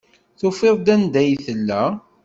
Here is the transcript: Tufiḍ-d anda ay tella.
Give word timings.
Tufiḍ-d 0.39 0.87
anda 0.95 1.17
ay 1.21 1.31
tella. 1.45 1.83